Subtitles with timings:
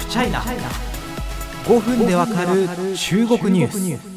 [0.00, 2.66] フチャイナ5分でわかる
[2.96, 4.10] 中国ニュース。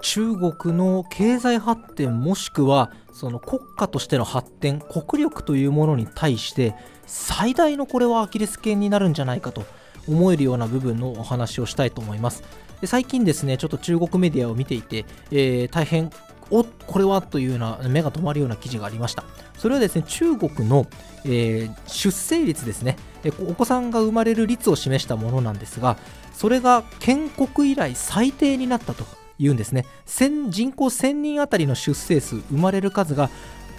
[0.00, 6.74] 中国の経済発展もしくはその国家としての発展国力というものに対して
[7.06, 9.64] 最大のこれはアキレス腱になるんじゃないかと
[10.08, 12.42] 思えるような部分のお話をしたいと思います。
[12.84, 16.10] 最近ですねちょっと中国メディアを見ていて、えー、大変
[16.50, 19.24] おこれはというような目が止まるような記事がありました。
[19.58, 20.86] それはですね中国の、
[21.24, 22.96] えー、出生率ですね。
[23.48, 25.96] お子さんが生まれる率を示したものなんですが
[26.32, 29.04] それが建国以来最低になったと
[29.38, 29.86] いうんですね。
[30.06, 33.30] 人口1000人あたりの出生数生まれる数が、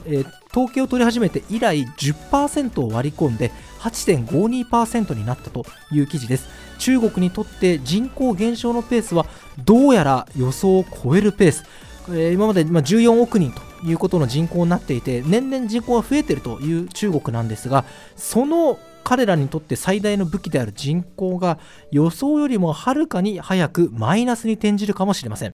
[0.06, 6.50] えー、統計を取り始めて以来10%を割り込んで8.52%になったという記事です。
[6.80, 9.26] 中国にとって人口減少のペースは
[9.64, 11.64] どうやら予想を超えるペース。
[12.10, 21.59] えー、今まで14億人ということの人口になっていて年々人口が増えているという中国なんですがその彼らにとって最大の武器である人口が
[21.92, 25.54] 予想よりもはるかに早くマイナスに転じるかもしれません。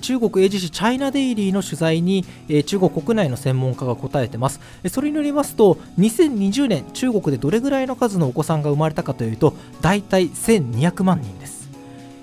[0.00, 2.24] 中国英字紙チャイナデイリーの取材に
[2.64, 4.60] 中国国内の専門家が答えてます。
[4.88, 11.69] それによりますと2020年中国でどれぐらいの数のお子さんが生まれたかというと大体1200万人です。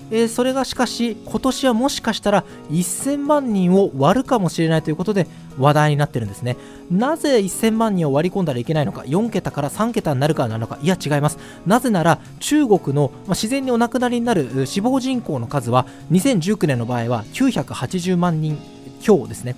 [0.09, 5.27] えー、それがしかし今年はもしかしたら1000万人を割るかもしれないということで
[5.58, 6.55] 話題になってるんですね。
[6.89, 11.38] なぜ1000万人を割り込んだらいけないのか4桁から3桁になるからなのかいや違います。
[11.66, 18.58] なぜなら中国の、まあ、自然にお亡くなりになる死亡人口の数は2019年の場合は980万人
[19.02, 19.55] 強ですね。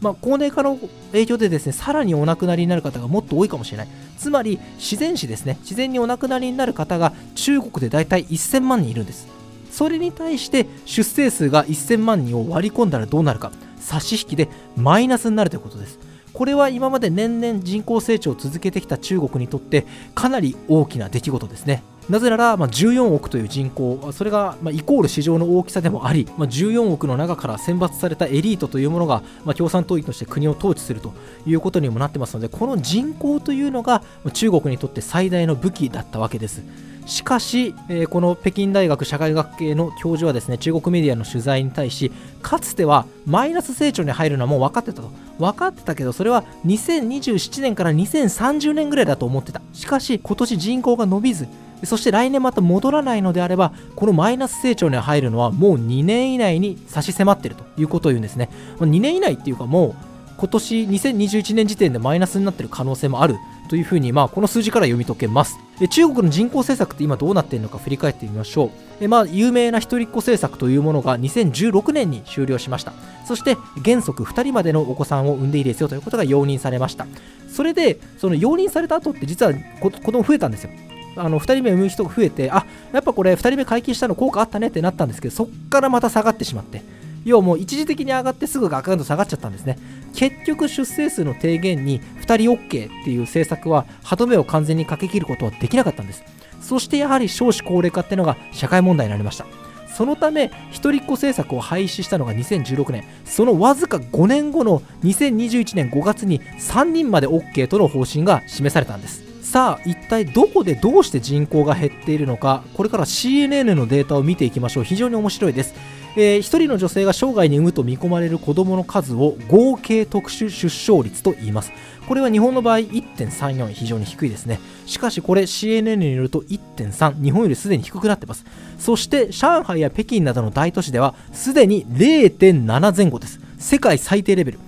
[0.00, 0.78] まあ、高齢化の
[1.12, 3.88] 影響でですねさらにお亡くなりになる方がもっと多いかもしれない。
[4.18, 5.58] つまり自然死ですね。
[5.60, 9.43] 自然にお亡くなりになる方が中国で大体1000万人いるんです。
[9.74, 15.98] それに対して出生数が1000万人を割り込んだらどうなるか差し引きでマイナスになるということです
[16.32, 31.14] これは今まで年々人口成長を続けてきた中国にとってかなり大きな出来事ですねなぜなら、まあ、14億という人口、それが、まあ、イコール市場の大きさでもあり、まあ、14億の中から選抜されたエリートというものが、まあ、共産党員として国を統治すると
[31.46, 34.02] いうことにもなってますので、この人口というのが
[34.34, 36.62] 中国にとって最大の武器だったわけです。
[37.06, 42.10] しかし、えー、この北京大学社会学系の教授はですね中国メディアの取材に対し
[42.42, 45.10] かつてはマイナス成長に入るのはもう分かってたと。
[45.38, 49.60] 分かってたけどそれは2027年から2030年ぐらいだと思ってた。
[49.72, 51.48] しかし今年人口が伸びず
[51.82, 58.48] そして来年また戻らないのであればこのマイナス成長に入るのはもう2年以内に差し迫っているということを言うんですね。
[58.78, 63.36] 2年以内っていうかもう今年2021年時点でマイナスになっている可能性もある
[63.68, 65.58] というふうに、まあ、この数字から読み解けます。
[65.90, 69.08] 中国の人口政策って今どうなっているのか振り返ってみましょう。
[69.08, 72.92] まあ、有名な一人っ子政策というものが2016年に終了しました。
[73.26, 77.06] そして原則2人までのお子さんを産んでいいですよということが容認されました。
[77.48, 80.70] それでその容認された後って実は子供増えたんですよ。
[81.16, 86.82] あの2人目産む人が増えてあやっぱこれ2人目解禁したの効果あったねってなったんですけどそこからまた下がってしまって。
[87.24, 89.78] 要はもう一時的に上がってすぐアカウント下がっちゃったんですね。
[90.14, 96.22] 結局出生数の低減に2人 OK っていう政策は歯止めを完全にかけきることはできなかったんです。
[96.60, 99.46] そしてやはり少子高齢化っていうのが社会問題になりました。
[99.94, 103.04] そのため一人っ子政策を廃止したのが2016年。
[103.24, 109.22] そのわずか5年後の2021年5月に3人まで OK との方針が示されたんです。
[109.42, 112.64] さあ一体どこでどうして人口が減っているのか。
[112.74, 114.84] これから CNN のデータを見ていきましょう。
[114.84, 115.74] 非常に面白いです。
[116.16, 121.72] えー、1人の女性が生涯に産むと見込まれる子供の数を合計特殊出生率と言います。
[122.06, 124.60] これは日本の場合1.34非常に低いですね。
[124.86, 128.44] しかしこれ CNN によると1.3日本よりすでに低くなってます。
[128.78, 133.40] そして上海や北京などの大都市ではすでに0.7前後です。
[133.58, 134.58] 世界最低レベル。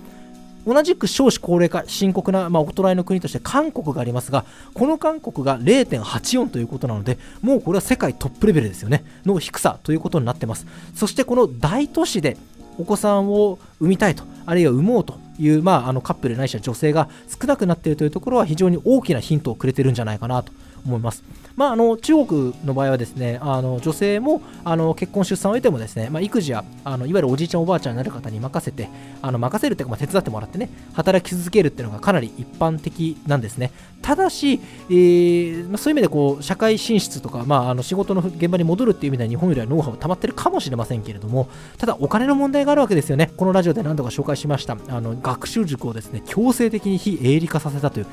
[0.67, 9.05] 同じく少子高齢化深刻な、まあ、衰えの国として韓国がありますがこの韓国が0.84ということなのでもうこれは世界トップレベルですよね。
[9.25, 10.67] の低さということになってます。
[10.93, 12.37] そしてこの大都市で
[12.77, 17.09] お子さんを産みたいとあるいは産もうという、まあ、あのカップルないしは女性が
[17.41, 20.51] 少なくなっているというところは非常に大きなヒントをくれてるんじゃないかなと。
[20.85, 21.23] 思います。
[21.55, 28.89] まあ、あの中国の場合はですねあの女性もあの結婚、出産を得てもですね、まあ、育児やあのいわゆるおじいちゃん、おばあちゃんになる方に任せて
[29.21, 33.71] あの任せるというか、まあ、手伝ってもらってね働き続けるっていうのがかなり一般的なんですね。
[34.01, 34.59] ただし、
[34.89, 43.31] えーまあ、そういう意味でこう社会進出とか、まあ、あの仕事の現場に戻るっていう意味では日本よりはノウハウ溜まってるかもしれませんけれどもただお金の問題があるわけですよね。
[43.35, 48.07] このラジオで何度か紹介しましたあの学習塾をですね強制的に非営利化させたという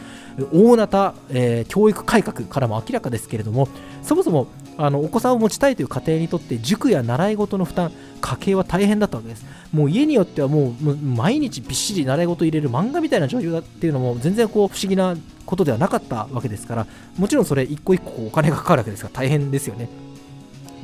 [0.52, 3.68] 大なた、えー、教育改革からも明らかですけれども
[4.02, 4.46] そもそも
[4.78, 9.44] あのお子さんを持ちたいという家庭にとって塾や習い事の負担家計は大変だったわけです。
[9.72, 16.86] もう家によってはもう毎日びっしり習い事入れる漫画みたいな状況だっていうのも全然こう不思議なことではなかったわけですから
[17.18, 19.88] もちろんそれ一個一個お金がかかるわけですから大変ですよね。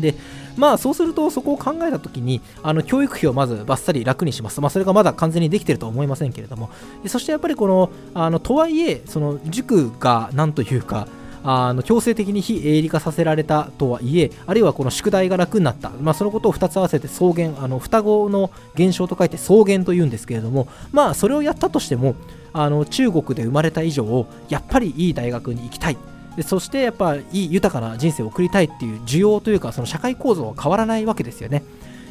[0.01, 0.15] で
[0.57, 6.71] まあそうするとそこを考えた時にあの教育費をまずばっさり楽にします、まあ、それがまだ完全にできてるとは思いませんけれども。
[7.07, 11.07] そしてやっぱりこのあのとはいえその塾がなんというか
[11.43, 22.15] あの強制的に非営利化させられたとはいえあるいはこの宿題が楽になった、まあ、そのことを2つ合わせて草原あの双子の現象と書いて草原というんですけれどもまあそれをやったとしても
[22.53, 25.97] あの中国で生まれた以上やっぱりいい大学に行きたい
[26.37, 31.63] でそしてやっぱいい豊かな人生を送りたいっていう需要というかその社会構造は変わらないわけですよね。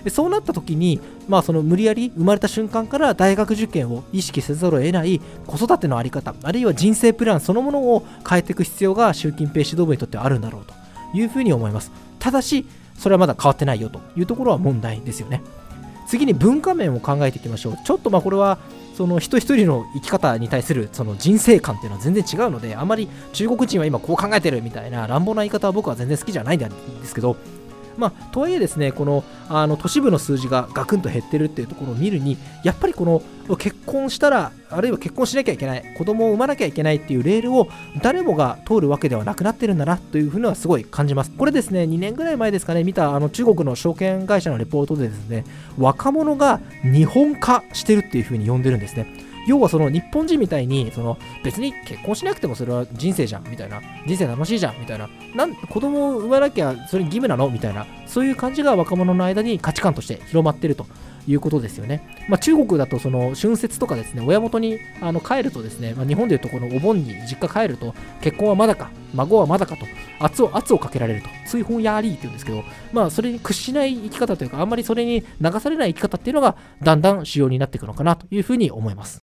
[0.04, 10.74] でそうなった時に、まあ、その無理やり生まれた瞬間から大学受験を意識せざるを得ない子育ての在り方あるいは人生プランそのものを変えていく必要が習近平指導部にとってはあるんだろうと
[11.18, 11.92] いうふうに思います。
[12.20, 12.66] ただし
[12.98, 15.42] それはまだ変わってないよというところは問題ですよね。
[16.08, 17.78] 次に文化面を考えていきましょう。
[17.86, 18.58] ちょっとまあこれは
[19.00, 26.70] その人一人の生き方に対するその人生観っていうのは全然違うのであまり中国人は今こう考えてるみたいな乱暴な言い方は僕は全然好きじゃないんで
[27.06, 27.38] すけど
[28.00, 33.22] まあ、とはいえですね、このあの都市部の数字がガクンと減ってるっていうところを見るに、やっぱりこの
[33.58, 37.68] 結婚したら、あるいは結婚しなきゃいけない、子供を産まなきゃいけないっていうレールを
[38.02, 41.32] 誰もが通るわけではなくなってるんだなというふうにはすごい感じます。
[41.32, 45.44] これですね、2年ぐらい前ですかね、見たあの中国の証券会社のレポートでですね、
[45.78, 49.29] 若者が日本化してるっていうふうに呼んでるんですね。
[49.48, 60.86] 要はその日本人みたいにその別に結婚しなくてもそれは人生じゃんみたいな人生楽しいじゃんみたいななん子供を産まなきゃそれ義務なのみたいなそういう感じが若者の間に価値観として広まってると
[61.28, 62.02] いうことですよね。
[62.28, 69.86] まあ、中国だとその春節とかですね、親元にあの帰るとですね、まあ、日本でいうとこのお盆に実家帰ると、結婚はまだか、孫はまだかと、
[70.20, 79.29] 圧を圧をかけられると、追放やーりーって言うんですけど、まあ、それに屈しない生き方というか、あんまりそれに流されない生き方っていうのが、だんだん主要になっていくのかなというふうに思います。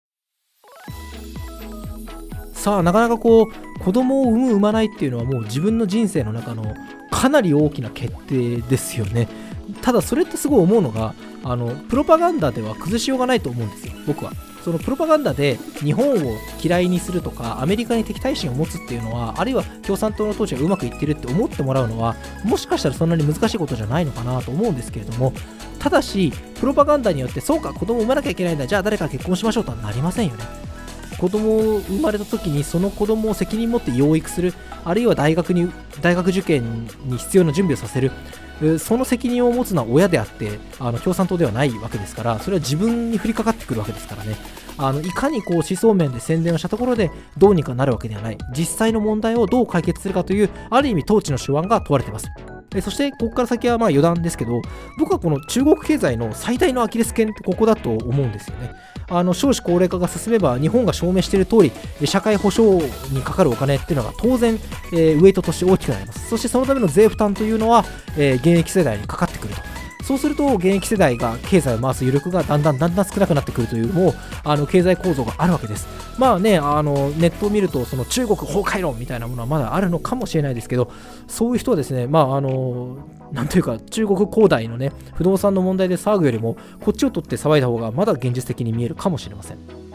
[2.60, 6.76] さあなかなかこう子供を産む産まないっていうのはもう自分の人生の中の
[7.10, 9.30] かなり大きな決定ですよね。
[9.82, 14.34] ただそれってすごい思うのがあのプロパガンダでは崩しようがないと思うんですよ僕は。
[14.62, 25.32] そのプロパガンダで日本を嫌いにするとかアメリカに敵対心を持つっていうのはあるいは共産党の当時がうまくいってるって思ってもらうのはもしかしたらそんなに難しいことじゃないのかなと思うんですけれども
[25.80, 30.59] ただしプロパガンダによってそうか子供を産まなきゃいけないんだじゃあ誰か結婚しましょうとはなりませんよね。
[31.20, 34.54] 子供を生まれた時にその子供を責任持って養育する
[34.86, 35.72] あるいは大学に
[36.02, 38.12] 大学受験に必要な準備をさせる。
[38.78, 44.36] その責任を持つのは親であってあの共産党ではないわけですからそれは自分に降りかかってくるわけですからね。
[44.78, 48.38] あのいかにこう思想面で宣伝をしたところでどうにかなるわけではない。
[48.54, 52.28] 実際の問題をどう解決するかというある意味統治の手腕が問われています。
[52.82, 54.62] そしてここから先はまあ余談ですけど
[55.00, 58.72] 僕はこの中国経済の最大のアキレス腱ってここだと思うんですよね。
[59.10, 61.72] あの少子高齢化が進めば日本が証明している通り
[62.08, 64.60] 社会保障にかかるお金っていうのが当然、
[64.94, 66.30] えー、ウエイトとして大きくなります。
[66.30, 67.86] そしてそのための税負担というのは、
[68.18, 69.29] えー、現役世代にかかっ
[70.10, 75.88] そうすると現役世代が経済を回す余力がだんだんだんだん少なくなってくるというもあの経済構造があるわけです。
[76.18, 80.92] まあね、あのネットを見るとその中国崩壊論みたいなものはまだあるのかもしれないですけど、
[81.28, 82.98] そういう人はですね、まああの
[83.32, 89.89] なんというか中国恒大のね不動産の問題で騒ぐよりもこっちを取って騒いだ方がまだ現実的に見えるかもしれません。